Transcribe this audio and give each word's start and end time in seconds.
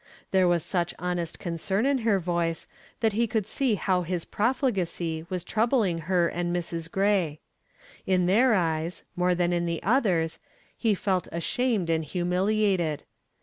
There 0.31 0.47
was 0.47 0.63
such 0.65 0.95
honest 0.97 1.37
concern 1.37 1.85
in 1.85 1.99
her 1.99 2.17
voice 2.19 2.65
that 3.01 3.13
he 3.13 3.27
could 3.27 3.45
see 3.45 3.75
how 3.75 4.01
his 4.01 4.25
profligacy 4.25 5.27
was 5.29 5.43
troubling 5.43 5.99
her 6.09 6.27
and 6.27 6.51
Mrs. 6.55 6.89
Gray. 6.89 7.39
In 8.07 8.25
their 8.25 8.55
eyes, 8.55 9.03
more 9.15 9.35
than 9.35 9.53
in 9.53 9.67
the 9.67 9.83
others, 9.83 10.39
he 10.75 10.95
felt 10.95 11.27
ashamed 11.31 11.91
and 11.91 12.03
humiliated. 12.03 13.03